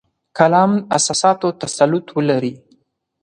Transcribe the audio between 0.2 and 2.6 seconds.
کلام اساساتو تسلط ولري.